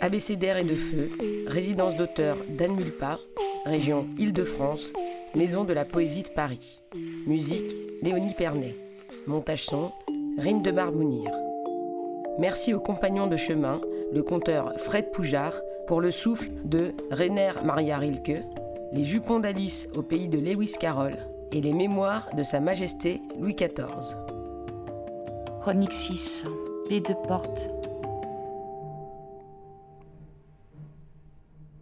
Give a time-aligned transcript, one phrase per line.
[0.00, 1.10] Abécédaire et de feu,
[1.46, 3.18] résidence d'auteur d'Anne Mulpa,
[3.66, 4.92] région Île-de-France,
[5.34, 6.80] maison de la poésie de Paris.
[7.26, 8.74] Musique Léonie Pernet.
[9.26, 9.92] Montage son
[10.38, 11.30] Rime de Marmounir.
[12.38, 13.80] Merci aux compagnons de chemin,
[14.12, 18.42] le conteur Fred Poujard, pour le souffle de Rainer Maria Rilke,
[18.92, 21.16] les jupons d'Alice au pays de Lewis Carroll
[21.52, 24.16] et les mémoires de Sa Majesté Louis XIV.
[25.60, 26.44] Chronique 6.
[26.90, 27.68] Les deux portes.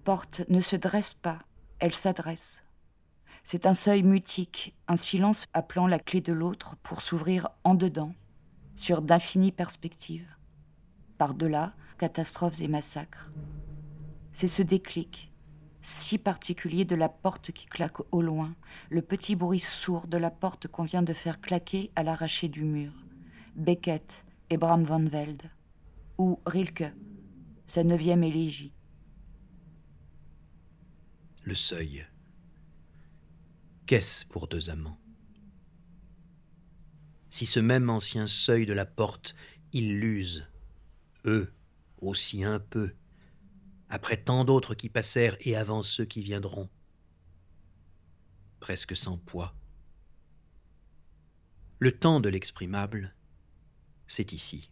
[0.02, 1.38] Porte ne se dresse pas,
[1.78, 2.64] elle s'adresse.
[3.44, 8.14] C'est un seuil mutique, un silence appelant la clé de l'autre pour s'ouvrir en dedans,
[8.74, 10.28] sur d'infinies perspectives.
[11.18, 13.30] Par-delà, catastrophes et massacres.
[14.32, 15.32] C'est ce déclic,
[15.82, 18.56] si particulier de la porte qui claque au loin,
[18.90, 22.64] le petit bruit sourd de la porte qu'on vient de faire claquer à l'arraché du
[22.64, 22.92] mur.
[23.54, 25.50] Beckett et Bram van Velde.
[26.18, 26.92] Ou Rilke,
[27.66, 28.72] sa neuvième élégie.
[31.42, 32.06] Le seuil.
[33.86, 34.98] Qu'est-ce pour deux amants?
[37.30, 39.34] Si ce même ancien seuil de la porte,
[39.72, 40.46] il l'use,
[41.26, 41.52] eux
[41.98, 42.94] aussi un peu,
[43.88, 46.68] après tant d'autres qui passèrent et avant ceux qui viendront,
[48.60, 49.54] presque sans poids.
[51.78, 53.14] Le temps de l'exprimable,
[54.06, 54.70] c'est ici.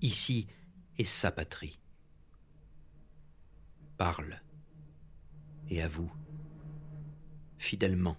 [0.00, 0.46] Ici
[0.98, 1.78] est sa patrie.
[3.96, 4.40] Parle,
[5.68, 6.10] et à vous,
[7.58, 8.16] fidèlement.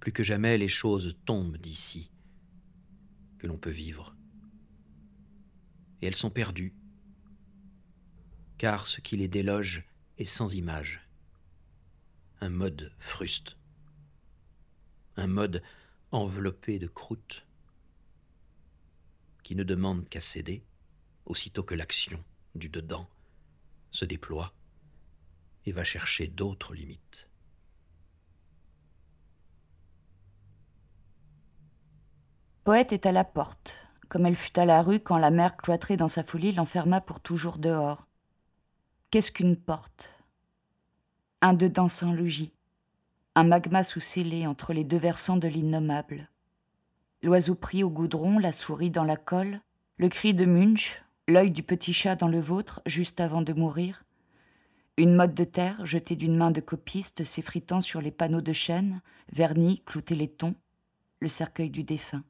[0.00, 2.10] Plus que jamais les choses tombent d'ici,
[3.38, 4.14] que l'on peut vivre.
[6.02, 6.74] Et elles sont perdues,
[8.58, 9.84] car ce qui les déloge
[10.18, 11.08] est sans image.
[12.40, 13.56] Un mode fruste,
[15.16, 15.62] un mode
[16.14, 17.46] enveloppé de croûte,
[19.42, 20.64] qui ne demande qu'à céder
[21.26, 22.22] aussitôt que l'action
[22.54, 23.08] du dedans
[23.90, 24.54] se déploie
[25.66, 27.28] et va chercher d'autres limites.
[32.64, 35.98] Poète est à la porte, comme elle fut à la rue quand la mère cloîtrée
[35.98, 38.06] dans sa folie l'enferma pour toujours dehors.
[39.10, 40.08] Qu'est-ce qu'une porte?
[41.42, 42.53] Un dedans sans logis,
[43.36, 46.28] un magma sous-scellé entre les deux versants de l'innommable.
[47.22, 49.60] L'oiseau pris au goudron, la souris dans la colle,
[49.96, 54.04] le cri de Munch, l'œil du petit chat dans le vôtre juste avant de mourir,
[54.96, 59.00] une motte de terre jetée d'une main de copiste s'effritant sur les panneaux de chêne,
[59.32, 60.54] vernis, cloutés les tons,
[61.18, 62.22] le cercueil du défunt.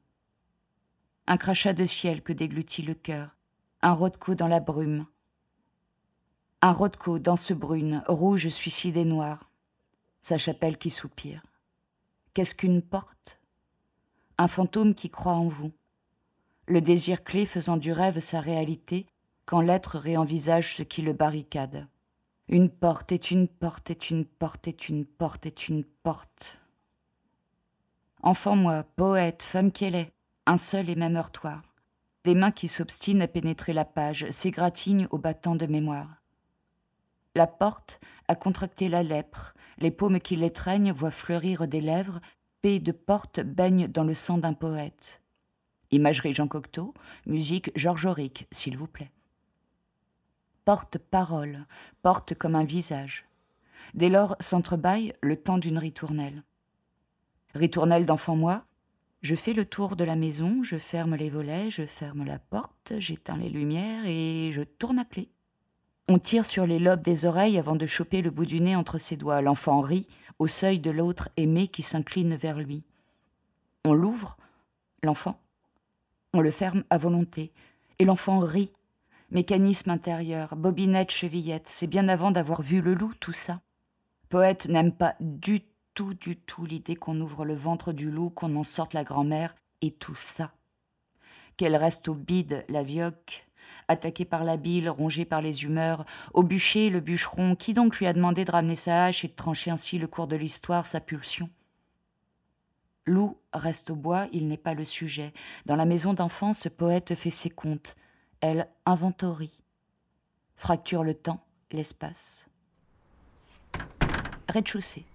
[1.27, 3.35] Un crachat de ciel que déglutit le cœur,
[3.83, 5.05] un rodco dans la brume.
[6.63, 9.51] Un rodco dans ce brune, rouge, suicide et noir,
[10.25, 11.43] sa chapelle qui soupire.
[12.33, 13.39] Qu'est-ce qu'une porte?
[14.39, 15.71] Un fantôme qui croit en vous.
[16.65, 19.05] Le désir clé faisant du rêve sa réalité,
[19.45, 21.85] quand l'être réenvisage ce qui le barricade.
[22.47, 26.59] Une porte est une porte est une porte est une porte est une porte.
[28.23, 30.11] Enfant moi, poète, femme qu'elle est,
[30.47, 31.61] un seul et même heurtoir.
[32.23, 36.23] Des mains qui s'obstinent à pénétrer la page, s'égratignent au battant de mémoire.
[37.35, 42.19] La porte a contracté la lèpre, les paumes qui l'étreignent voient fleurir des lèvres,
[42.61, 45.21] paix de porte baigne dans le sang d'un poète.
[45.91, 46.93] Imagerie Jean Cocteau,
[47.25, 49.11] musique Georges Auric, s'il vous plaît.
[50.65, 51.65] Porte-parole,
[52.01, 53.25] porte comme un visage.
[53.93, 56.43] Dès lors s'entrebâille le temps d'une ritournelle.
[57.53, 58.65] Ritournelle d'enfant moi,
[59.21, 62.93] je fais le tour de la maison, je ferme les volets, je ferme la porte,
[62.97, 65.29] j'éteins les lumières et je tourne à clé.
[66.07, 68.99] On tire sur les lobes des oreilles avant de choper le bout du nez entre
[68.99, 69.41] ses doigts.
[69.41, 70.07] L'enfant rit
[70.37, 72.83] au seuil de l'autre aimé qui s'incline vers lui.
[73.85, 74.37] On l'ouvre,
[75.01, 75.39] l'enfant.
[76.33, 77.51] On le ferme à volonté.
[77.97, 78.71] Et l'enfant rit.
[79.31, 83.61] Mécanisme intérieur, bobinette, chevillette, c'est bien avant d'avoir vu le loup, tout ça.
[84.29, 85.61] Poète n'aime pas du
[85.95, 89.55] tout, du tout l'idée qu'on ouvre le ventre du loup, qu'on en sorte la grand-mère,
[89.81, 90.51] et tout ça.
[91.57, 93.47] Qu'elle reste au bide, la vioque,
[93.87, 98.07] attaqué par la bile, rongé par les humeurs, au bûcher, le bûcheron, qui donc lui
[98.07, 100.99] a demandé de ramener sa hache et de trancher ainsi le cours de l'histoire, sa
[100.99, 101.49] pulsion?
[103.05, 105.31] Loup reste au bois, il n'est pas le sujet.
[105.65, 107.95] Dans la maison d'enfants, ce poète fait ses comptes.
[108.41, 109.61] Elle inventorie.
[110.55, 112.49] Fracture le temps, l'espace.
[114.49, 115.05] Rez-de-chaussée.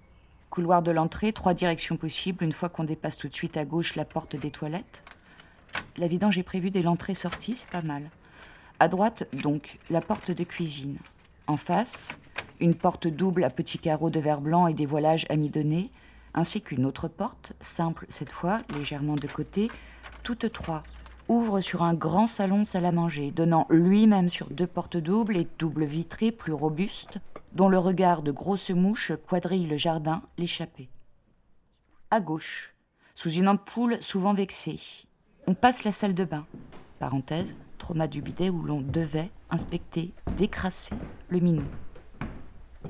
[0.50, 3.94] Couloir de l'entrée, trois directions possibles une fois qu'on dépasse tout de suite à gauche
[3.97, 5.02] la porte des toilettes.
[5.97, 8.11] La vidange est prévue dès l'entrée-sortie, c'est pas mal.
[8.81, 10.97] À droite, donc, la porte de cuisine.
[11.47, 12.19] En face,
[12.61, 15.91] une porte double à petits carreaux de verre blanc et des voilages amidonnés,
[16.32, 19.69] ainsi qu'une autre porte, simple cette fois, légèrement de côté,
[20.23, 20.82] toutes trois,
[21.29, 25.47] ouvrent sur un grand salon salle à manger, donnant lui-même sur deux portes doubles et
[25.59, 27.19] doubles vitrées plus robustes,
[27.53, 30.88] dont le regard de grosses mouches quadrille le jardin, l'échappée.
[32.11, 32.75] À gauche,
[33.15, 34.81] sous une ampoule souvent vexée,
[35.47, 36.47] on passe la salle de bain,
[36.99, 40.94] parenthèse, trauma du bidet où l'on devait inspecter, décrasser
[41.29, 41.65] le minou.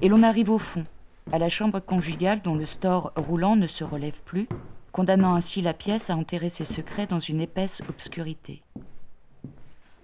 [0.03, 0.85] Et l'on arrive au fond,
[1.33, 4.49] à la chambre conjugale dont le store roulant ne se relève plus,
[4.93, 8.63] condamnant ainsi la pièce à enterrer ses secrets dans une épaisse obscurité.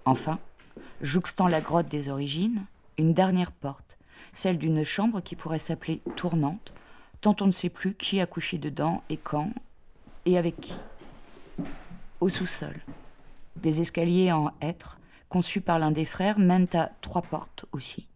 [0.05, 0.39] Enfin,
[1.01, 2.65] jouxtant la grotte des origines,
[2.97, 3.97] une dernière porte,
[4.33, 6.73] celle d'une chambre qui pourrait s'appeler tournante,
[7.21, 9.51] tant on ne sait plus qui a couché dedans et quand,
[10.25, 10.75] et avec qui.
[12.21, 12.75] Au sous-sol,
[13.61, 14.99] des escaliers en hêtre,
[15.29, 18.07] conçus par l'un des frères, mènent à trois portes aussi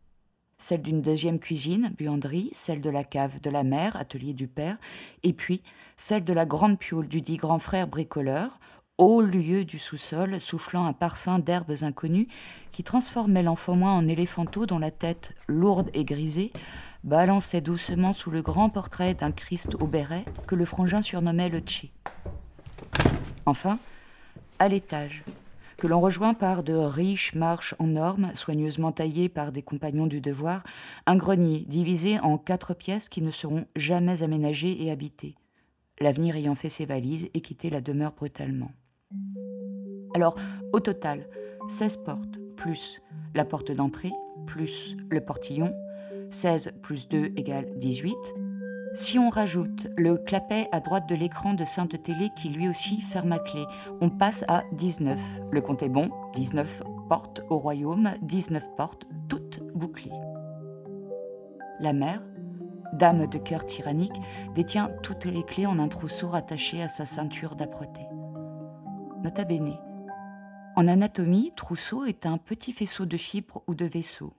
[0.62, 4.78] celle d'une deuxième cuisine, buanderie, celle de la cave de la mère, atelier du père,
[5.24, 5.64] et puis
[5.98, 8.60] celle de la grande pioule du dit grand frère bricoleur,
[9.00, 12.28] haut lieu du sous-sol, soufflant un parfum d'herbes inconnues
[12.72, 16.52] qui transformait l'enfant moins en éléphanteau dont la tête, lourde et grisée,
[17.04, 21.60] balançait doucement sous le grand portrait d'un Christ au béret que le frangin surnommait le
[21.60, 21.92] Tchi.
[23.48, 23.80] Enfin,
[24.62, 25.24] à l'étage,
[25.78, 30.22] que l'on rejoint par de riches marches en orme, soigneusement taillées par des compagnons du
[30.22, 30.62] devoir,
[31.08, 35.34] un grenier divisé en quatre pièces qui ne seront jamais aménagées et habitées,
[36.00, 38.72] l'avenir ayant fait ses valises et quitté la demeure brutalement.
[40.14, 40.36] Alors,
[40.74, 41.28] au total,
[41.68, 43.02] 16 portes, plus
[43.34, 44.12] la porte d'entrée,
[44.46, 45.74] plus le portillon,
[46.30, 48.16] 16 plus 2 égale 18,
[48.94, 53.02] si on rajoute le clapet à droite de l'écran de Sainte Télé qui lui aussi
[53.02, 53.66] ferme à clé,
[54.02, 55.20] on passe à 19.
[55.52, 60.12] Le compte est bon, 19 portes au royaume, 19 portes toutes bouclées.
[61.80, 62.22] La mère,
[62.94, 64.20] dame de cœur tyrannique,
[64.56, 68.02] détient toutes les clés en un trousseau rattaché à sa ceinture d'âpreté.
[69.24, 69.78] Nota bene.
[70.76, 74.34] En anatomie, trousseau est un petit faisceau de fibres ou de vaisseaux.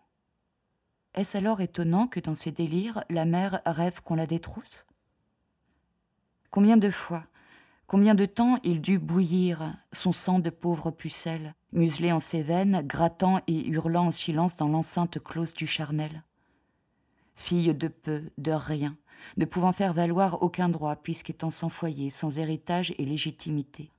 [1.15, 4.87] Est-ce alors étonnant que dans ses délires, la mère rêve qu'on la détrousse?
[6.51, 7.25] Combien de fois,
[7.87, 12.81] combien de temps il dut bouillir son sang de pauvre pucelle, muselé en ses veines,
[12.87, 16.23] grattant et hurlant en silence dans l'enceinte close du charnel?
[17.35, 18.97] Fille de peu, de rien,
[19.37, 23.91] ne pouvant faire valoir aucun droit puisqu'étant sans foyer, sans héritage et légitimité.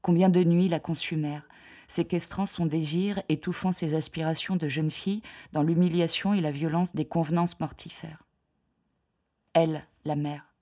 [0.00, 1.48] Combien de nuits la consumèrent,
[1.86, 5.22] séquestrant son désir, étouffant ses aspirations de jeune fille
[5.52, 8.24] dans l'humiliation et la violence des convenances mortifères.
[9.52, 10.52] Elle, la mère,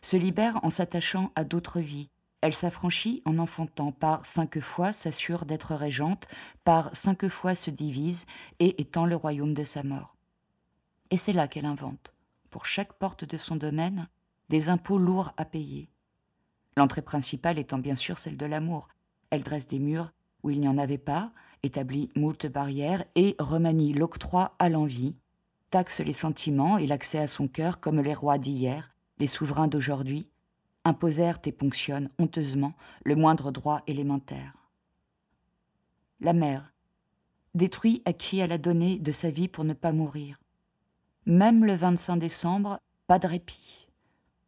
[0.00, 2.10] se libère en s'attachant à d'autres vies.
[2.40, 6.28] Elle s'affranchit en enfantant, par cinq fois s'assure d'être régente,
[6.62, 8.26] par cinq fois se divise
[8.58, 10.14] et étend le royaume de sa mort.
[11.10, 12.12] Et c'est là qu'elle invente,
[12.50, 14.08] pour chaque porte de son domaine,
[14.50, 15.88] des impôts lourds à payer.
[16.76, 18.88] L'entrée principale étant bien sûr celle de l'amour.
[19.30, 20.12] Elle dresse des murs
[20.44, 21.32] où il n'y en avait pas,
[21.64, 25.16] établit moult barrières et remanie l'octroi à l'envie,
[25.70, 30.28] taxe les sentiments et l'accès à son cœur comme les rois d'hier, les souverains d'aujourd'hui,
[30.84, 32.74] imposèrent et ponctionnent honteusement
[33.04, 34.52] le moindre droit élémentaire.
[36.20, 36.72] La mère
[37.54, 40.38] détruit à qui elle a donné de sa vie pour ne pas mourir.
[41.24, 43.88] Même le 25 décembre, pas de répit.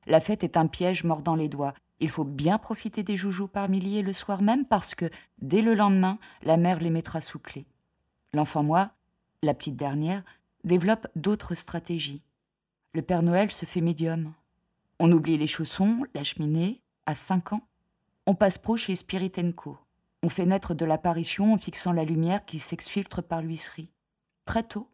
[0.06, 3.68] La fête est un piège mordant les doigts, il faut bien profiter des joujoux par
[3.68, 7.66] milliers le soir même parce que, dès le lendemain, la mère les mettra sous clé.
[8.34, 8.90] L'enfant moi,
[9.42, 10.22] la petite dernière,
[10.64, 12.22] développe d'autres stratégies.
[12.92, 14.34] Le Père Noël se fait médium.
[14.98, 17.62] On oublie les chaussons, la cheminée, à cinq ans.
[18.26, 19.32] On passe pro chez Spirit.
[20.22, 23.90] On fait naître de l'apparition en fixant la lumière qui s'exfiltre par l'huisserie.
[24.44, 24.90] Très tôt,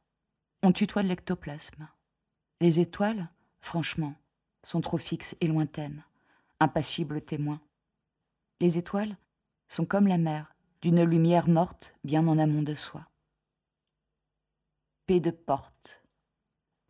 [0.62, 1.88] on tutoie l'ectoplasme.
[2.60, 3.28] Les étoiles,
[3.60, 4.14] franchement,
[4.62, 6.04] sont trop fixes et lointaines
[6.62, 7.60] impassible témoin.
[8.60, 9.16] Les étoiles
[9.68, 13.08] sont comme la mer, d'une lumière morte bien en amont de soi.
[15.06, 16.02] P de porte.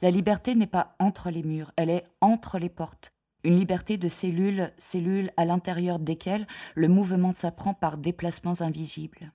[0.02, 3.14] La liberté n'est pas entre les murs, elle est entre les portes.
[3.44, 9.32] Une liberté de cellules, cellules à l'intérieur desquelles le mouvement s'apprend par déplacements invisibles.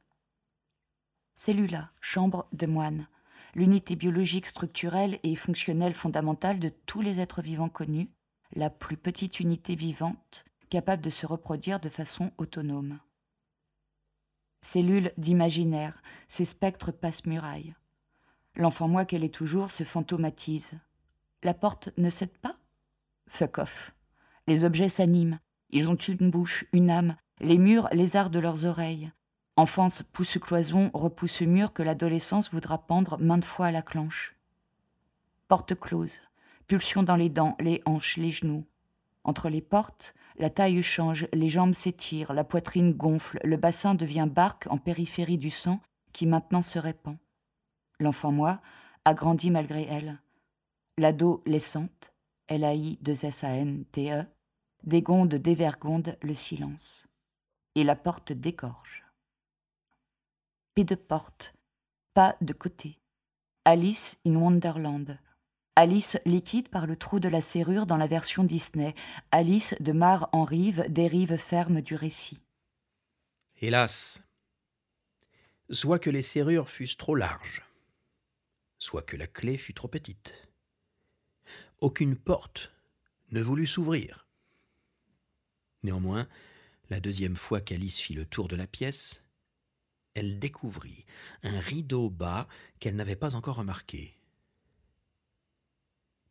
[1.33, 3.07] Cellula, chambre de moine,
[3.55, 8.09] l'unité biologique structurelle et fonctionnelle fondamentale de tous les êtres vivants connus,
[8.55, 12.99] la plus petite unité vivante capable de se reproduire de façon autonome.
[14.61, 17.75] Cellule d'imaginaire, ces spectres passe-murailles.
[18.55, 20.73] L'enfant moi qu'elle est toujours se fantomatise.
[21.43, 22.55] La porte ne cède pas?
[23.27, 23.93] Fuck off.
[24.47, 25.39] Les objets s'animent.
[25.69, 27.15] Ils ont une bouche, une âme.
[27.39, 29.11] Les murs lézardent leurs oreilles.
[29.57, 34.35] Enfance pousse cloison, repousse mur que l'adolescence voudra pendre maintes fois à la clenche.
[35.47, 36.19] Porte close.
[36.67, 38.65] Pulsion dans les dents, les hanches, les genoux.
[39.23, 44.27] Entre les portes, la taille change, les jambes s'étirent, la poitrine gonfle, le bassin devient
[44.29, 45.79] barque en périphérie du sang
[46.11, 47.17] qui maintenant se répand.
[47.99, 48.61] L'enfant moi
[49.05, 50.19] a grandi malgré elle.
[50.97, 52.13] L'ado laissante,
[52.47, 54.25] L-A-I-2-S-A-N-T-E,
[54.83, 57.07] dégonde, dévergonde le silence.
[57.75, 59.05] Et la porte dégorge.
[60.75, 61.53] P de porte,
[62.13, 62.99] pas de côté.
[63.65, 65.19] Alice in Wonderland.
[65.79, 68.95] Alice liquide par le trou de la serrure dans la version Disney.
[69.29, 72.39] Alice de mar en rive, dérive ferme du récit.
[73.61, 74.23] Hélas,
[75.69, 77.63] soit que les serrures fussent trop larges,
[78.79, 80.49] soit que la clé fût trop petite.
[81.79, 82.71] Aucune porte
[83.31, 84.25] ne voulut s'ouvrir.
[85.83, 86.27] Néanmoins,
[86.89, 89.23] la deuxième fois qu'Alice fit le tour de la pièce,
[90.15, 91.05] elle découvrit
[91.43, 92.47] un rideau bas
[92.79, 94.17] qu'elle n'avait pas encore remarqué.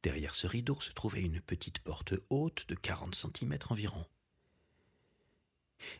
[0.06, 4.06] Derrière ce rideau se trouvait une petite porte haute de quarante centimètres environ.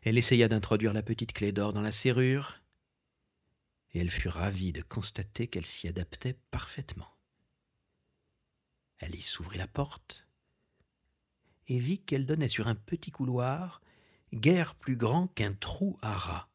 [0.04, 2.62] Elle essaya d'introduire la petite clé d'or dans la serrure,
[3.90, 7.16] et elle fut ravie de constater qu'elle s'y adaptait parfaitement.
[9.00, 10.24] Alice ouvrit la porte
[11.66, 13.82] et vit qu'elle donnait sur un petit couloir,
[14.32, 16.48] guère plus grand qu'un trou à rats.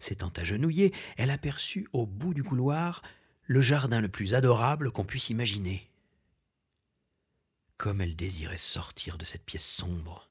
[0.00, 3.02] S'étant agenouillée, elle aperçut au bout du couloir
[3.44, 5.91] le jardin le plus adorable qu'on puisse imaginer.
[7.82, 10.30] Comme elle désirait sortir de cette pièce sombre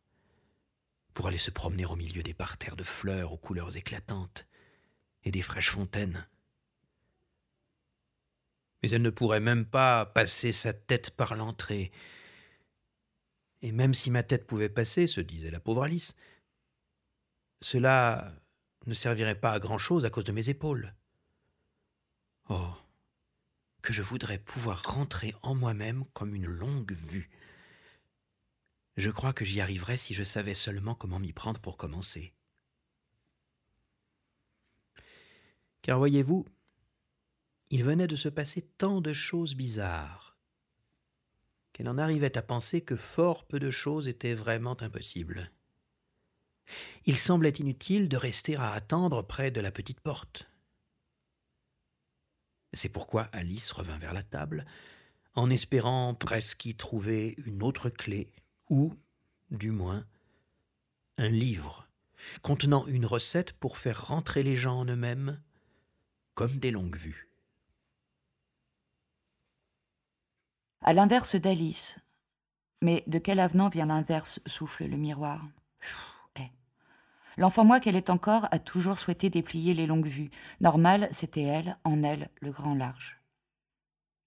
[1.13, 4.47] pour aller se promener au milieu des parterres de fleurs aux couleurs éclatantes
[5.25, 6.25] et des fraîches fontaines.
[8.81, 11.91] Mais elle ne pourrait même pas passer sa tête par l'entrée.
[13.61, 16.15] Et même si ma tête pouvait passer, se disait la pauvre Alice,
[17.59, 18.33] cela
[18.85, 20.95] ne servirait pas à grand-chose à cause de mes épaules.
[22.47, 22.71] Oh,
[23.81, 27.29] que je voudrais pouvoir rentrer en moi-même comme une longue vue.
[28.97, 32.33] Je crois que j'y arriverais si je savais seulement comment m'y prendre pour commencer.
[35.81, 36.45] Car voyez-vous,
[37.69, 40.31] il venait de se passer tant de choses bizarres
[41.73, 45.51] qu'elle en arrivait à penser que fort peu de choses étaient vraiment impossibles.
[47.05, 50.49] Il semblait inutile de rester à attendre près de la petite porte.
[52.73, 54.65] C'est pourquoi Alice revint vers la table,
[55.33, 58.31] en espérant presque y trouver une autre clé,
[58.71, 58.95] ou,
[59.51, 60.03] du moins,
[61.19, 61.87] un livre
[62.41, 65.39] contenant une recette pour faire rentrer les gens en eux-mêmes
[66.33, 67.29] comme des longues vues.
[70.81, 71.97] À l'inverse d'Alice.
[72.81, 75.45] Mais de quel avenant vient l'inverse souffle le miroir?
[77.37, 80.31] L'enfant moi qu'elle est encore a toujours souhaité déplier les longues vues.
[80.59, 83.21] Normal, c'était elle, en elle, le grand large.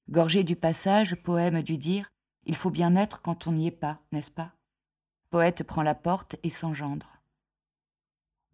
[0.08, 2.10] Gorgé du passage, poème du dire,
[2.46, 4.52] il faut bien être quand on n'y est pas, n'est-ce pas?
[5.30, 7.18] Poète prend la porte et s'engendre.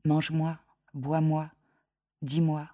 [0.05, 0.59] Mange-moi,
[0.95, 1.51] bois-moi,
[2.23, 2.69] dis-moi.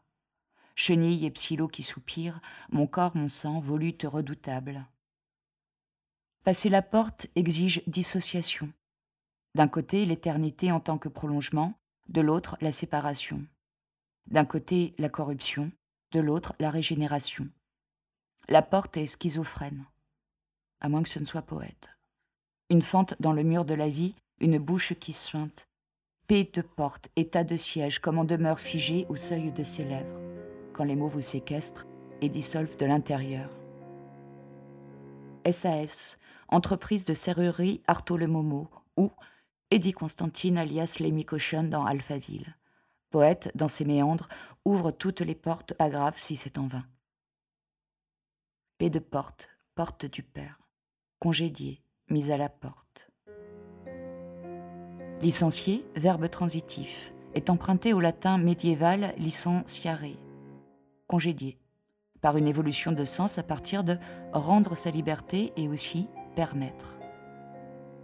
[0.74, 4.86] Chenille et psylo qui soupirent, mon corps, mon sang, volute redoutable.
[6.44, 8.72] Passer la porte exige dissociation.
[9.54, 11.74] D'un côté, l'éternité en tant que prolongement,
[12.08, 13.44] de l'autre, la séparation.
[14.26, 15.72] D'un côté, la corruption,
[16.12, 17.48] de l'autre, la régénération.
[18.48, 19.86] La porte est schizophrène,
[20.80, 21.88] à moins que ce ne soit poète.
[22.70, 25.68] Une fente dans le mur de la vie, une bouche qui suinte.
[26.26, 30.20] Paix de porte, état de siège, comme en demeure figé au seuil de ses lèvres,
[30.72, 31.86] quand les mots vous séquestrent
[32.20, 33.50] et dissolvent de l'intérieur.
[35.48, 36.18] SAS,
[36.48, 39.12] entreprise de serrurerie Artaud le Momo, ou
[39.70, 42.56] Eddie Constantine alias Lémi Cochon dans Alphaville.
[43.10, 44.28] Poète, dans ses méandres,
[44.64, 46.84] ouvre toutes les portes, pas grave si c'est en vain.
[48.78, 50.65] Paix de porte, porte du père.
[51.18, 51.80] Congédié,
[52.10, 53.10] mise à la porte.
[55.22, 60.04] Licencié, verbe transitif, est emprunté au latin médiéval licenciare,
[61.06, 61.58] congédié,
[62.20, 63.96] par une évolution de sens à partir de
[64.34, 66.98] rendre sa liberté et aussi permettre.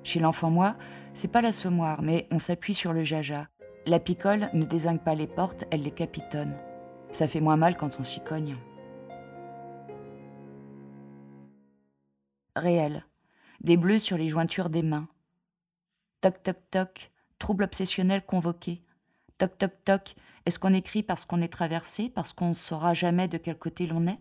[0.04, 0.76] Chez l'enfant moi,
[1.12, 3.48] c'est pas l'assommoir, mais on s'appuie sur le jaja.
[3.84, 6.56] La picole ne désigne pas les portes, elle les capitonne.
[7.10, 8.56] Ça fait moins mal quand on s'y cogne.
[12.54, 13.06] Réel.
[13.62, 15.08] Des bleus sur les jointures des mains.
[16.20, 18.82] Toc toc toc, trouble obsessionnel convoqué.
[19.38, 23.26] Toc toc toc, est-ce qu'on écrit parce qu'on est traversé, parce qu'on ne saura jamais
[23.26, 24.20] de quel côté l'on est?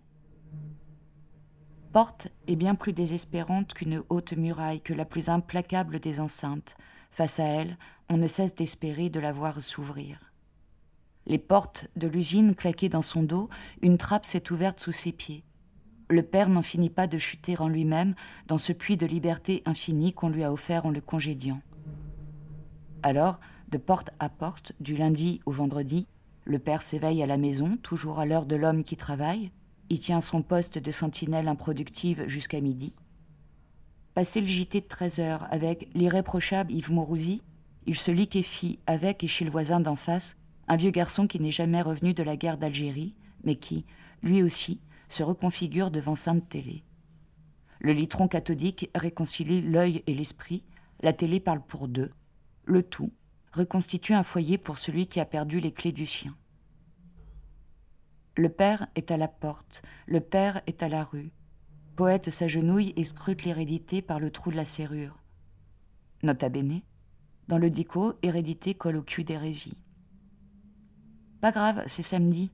[1.91, 6.77] Porte est bien plus désespérante qu'une haute muraille, que la plus implacable des enceintes.
[7.09, 7.77] Face à elle,
[8.09, 10.31] on ne cesse d'espérer de la voir s'ouvrir.
[11.25, 13.50] Les portes de l'usine claquées dans son dos,
[13.81, 15.43] une trappe s'est ouverte sous ses pieds.
[16.12, 18.15] Le père n'en finit pas de chuter en lui-même
[18.48, 21.62] dans ce puits de liberté infinie qu'on lui a offert en le congédiant.
[23.01, 23.39] Alors,
[23.70, 26.08] de porte à porte, du lundi au vendredi,
[26.44, 29.51] le père s'éveille à la maison, toujours à l'heure de l'homme qui travaille.
[29.89, 32.94] Il tient son poste de sentinelle improductive jusqu'à midi.
[34.13, 37.41] Passé le JT de 13 heures avec l'irréprochable Yves Mourouzi,
[37.88, 40.36] il se liquéfie avec et chez le voisin d'en face,
[40.68, 43.86] un vieux garçon qui n'est jamais revenu de la guerre d'Algérie, mais qui,
[44.22, 44.80] lui aussi,
[45.12, 46.84] se reconfigure devant Sainte Télé.
[47.80, 50.63] Le litron cathodique réconcilie l'œil et l'esprit,
[51.01, 52.12] la télé parle pour deux,
[52.65, 53.12] le tout
[53.53, 56.36] reconstitue un foyer pour celui qui a perdu les clés du sien.
[58.38, 61.32] Le père est à la porte, le père est à la rue.
[61.98, 65.20] Poète s'agenouille et scrute l'hérédité par le trou de la serrure.
[66.24, 66.82] Nota bene,
[67.50, 69.77] dans le dico, hérédité colle au cul d'hérésie.
[71.41, 72.51] Pas grave, c'est samedi.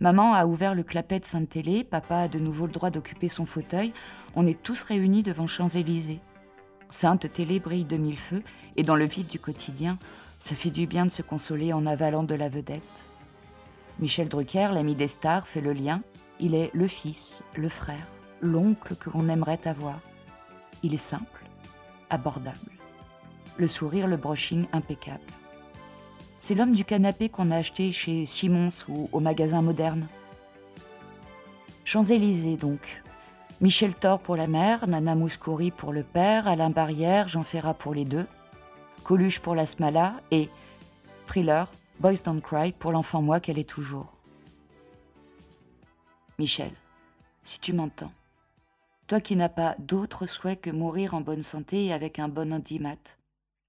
[0.00, 3.44] Maman a ouvert le clapet de Sainte-Télé, papa a de nouveau le droit d'occuper son
[3.44, 3.92] fauteuil,
[4.34, 6.20] on est tous réunis devant Champs-Élysées.
[6.88, 8.42] Sainte Télé brille de mille feux,
[8.76, 9.98] et dans le vide du quotidien,
[10.38, 13.06] ça fait du bien de se consoler en avalant de la vedette.
[13.98, 16.00] Michel Drucker, l'ami des stars, fait le lien.
[16.40, 18.08] Il est le fils, le frère,
[18.40, 20.00] l'oncle que l'on aimerait avoir.
[20.82, 21.44] Il est simple,
[22.08, 22.56] abordable.
[23.58, 25.20] Le sourire, le brushing impeccable.
[26.42, 30.08] C'est l'homme du canapé qu'on a acheté chez Simons ou au magasin moderne.
[31.84, 33.02] Champs-Élysées donc.
[33.60, 37.92] Michel Thor pour la mère, Nana Mouskouri pour le père, Alain Barrière, Jean Ferrat pour
[37.92, 38.26] les deux.
[39.04, 40.48] Coluche pour la Smala et
[41.26, 44.10] Thriller, Boys Don't Cry pour l'enfant moi qu'elle est toujours.
[46.38, 46.72] Michel,
[47.42, 48.12] si tu m'entends,
[49.08, 52.50] toi qui n'as pas d'autre souhait que mourir en bonne santé et avec un bon
[52.50, 52.96] andimat,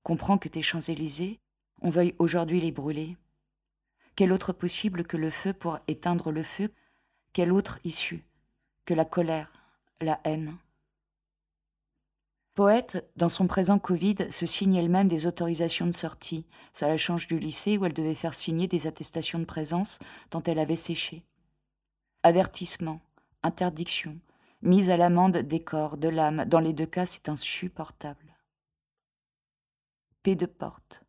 [0.03, 1.41] comprends que tes Champs-Élysées,
[1.81, 3.17] on veuille aujourd'hui les brûler.
[4.15, 6.69] Quel autre possible que le feu pour éteindre le feu?
[7.33, 8.23] Quelle autre issue
[8.85, 9.51] que la colère,
[9.99, 10.57] la haine?
[12.53, 16.45] Poète, dans son présent Covid, se signe elle-même des autorisations de sortie.
[16.73, 19.99] Ça la change du lycée où elle devait faire signer des attestations de présence
[20.31, 21.23] dont elle avait séché.
[22.23, 22.99] Avertissement,
[23.41, 24.19] interdiction,
[24.61, 28.35] mise à l'amende des corps, de l'âme, dans les deux cas, c'est insupportable.
[30.21, 31.03] P de porte.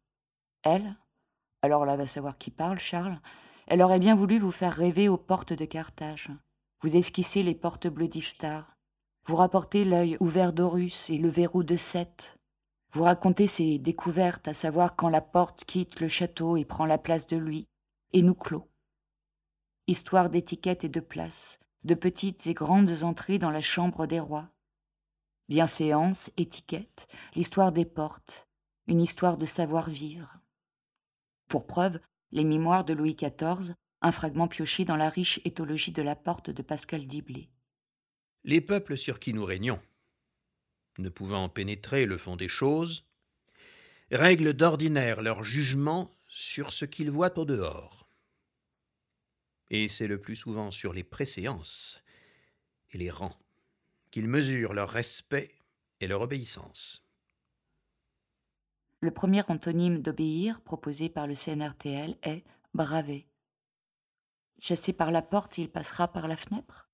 [0.63, 0.97] Elle,
[1.63, 3.21] alors là va savoir qui parle, Charles,
[3.67, 6.31] elle aurait bien voulu vous faire rêver aux portes de Carthage.
[6.83, 8.77] Vous esquissez les portes bleues d'Istar,
[9.25, 12.37] vous rapportez l'œil ouvert d'Horus et le verrou de Seth.
[12.93, 16.99] Vous racontez ses découvertes, à savoir quand la porte quitte le château et prend la
[16.99, 17.69] place de lui,
[18.13, 18.69] et nous clôt.
[19.87, 24.49] Histoire d'étiquette et de place, de petites et grandes entrées dans la chambre des rois.
[25.49, 28.49] Bienséance, étiquette, l'histoire des portes,
[28.89, 30.42] une histoire de savoir-vivre.
[31.53, 36.01] Pour preuve, les mémoires de Louis XIV, un fragment pioché dans la riche éthologie de
[36.01, 37.51] la porte de Pascal Diblé.
[38.45, 39.79] Les peuples sur qui nous régnons,
[40.97, 43.05] ne pouvant pénétrer le fond des choses,
[44.11, 48.09] règlent d'ordinaire leur jugement sur ce qu'ils voient au dehors.
[49.69, 52.03] Et c'est le plus souvent sur les préséances
[52.93, 53.39] et les rangs
[54.11, 55.55] qu'ils mesurent leur respect
[56.01, 57.02] et leur obéissance.
[59.03, 63.27] Le premier antonyme d'obéir proposé par le CNRTL est braver.
[64.61, 66.89] Chassé par la porte, il passera par la fenêtre?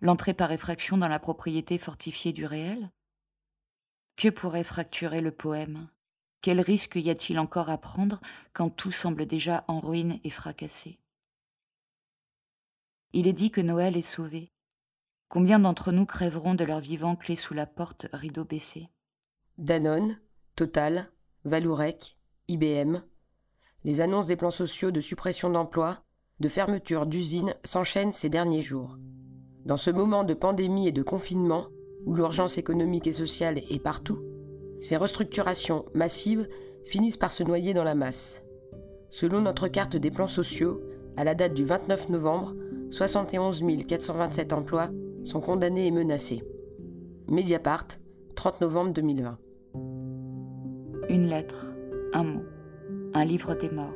[0.00, 2.88] L'entrée par effraction dans la propriété fortifiée du réel?
[4.14, 5.88] Que pourrait fracturer le poème?
[6.40, 8.20] Quel risque y a-t-il encore à prendre
[8.52, 11.00] quand tout semble déjà en ruine et fracassé?
[13.12, 14.52] Il est dit que Noël est sauvé.
[15.28, 18.88] Combien d'entre nous crèveront de leur vivant clé sous la porte, rideau baissé?
[19.58, 20.20] Danone,
[20.56, 21.10] Total,
[21.46, 22.16] Valourec,
[22.48, 23.02] IBM.
[23.84, 25.98] Les annonces des plans sociaux de suppression d'emplois,
[26.40, 28.96] de fermeture d'usines s'enchaînent ces derniers jours.
[29.66, 31.66] Dans ce moment de pandémie et de confinement,
[32.06, 34.22] où l'urgence économique et sociale est partout,
[34.80, 36.48] ces restructurations massives
[36.86, 38.42] finissent par se noyer dans la masse.
[39.10, 40.80] Selon notre carte des plans sociaux,
[41.18, 42.54] à la date du 29 novembre,
[42.90, 44.88] 71 427 emplois
[45.24, 46.42] sont condamnés et menacés.
[47.28, 47.88] Mediapart,
[48.34, 49.38] 30 novembre 2020.
[51.08, 51.72] Une lettre,
[52.14, 52.44] un mot,
[53.12, 53.94] un livre des morts.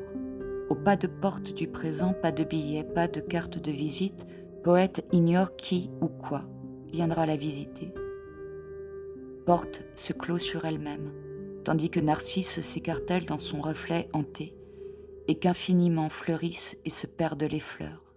[0.68, 4.26] Au pas de porte du présent, pas de billet, pas de carte de visite,
[4.62, 6.42] Poète ignore qui ou quoi
[6.92, 7.94] viendra la visiter.
[9.46, 11.12] Porte se clôt sur elle-même,
[11.64, 14.54] tandis que Narcisse s'écartèle dans son reflet hanté,
[15.28, 18.07] et qu'infiniment fleurissent et se perdent les fleurs.